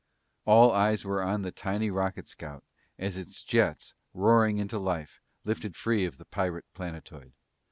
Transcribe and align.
All 0.45 0.71
eyes 0.71 1.05
were 1.05 1.21
on 1.21 1.43
the 1.43 1.51
tiny 1.51 1.91
rocket 1.91 2.27
scout 2.27 2.63
as 2.97 3.17
its 3.17 3.43
jets, 3.43 3.93
roaring 4.15 4.57
into 4.57 4.79
life, 4.79 5.21
lifted 5.43 5.75
free 5.75 6.05
of 6.05 6.17
the 6.17 6.25
pirate 6.25 6.65
planetoid. 6.73 7.33